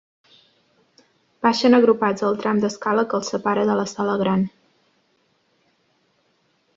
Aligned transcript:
Baixen 1.47 1.75
agrupats 1.79 2.25
el 2.29 2.39
tram 2.45 2.63
d'escala 2.63 3.05
que 3.11 3.17
els 3.19 3.29
separa 3.33 3.65
de 3.73 3.75
la 3.81 3.85
sala 3.95 4.19
gran. 4.25 4.49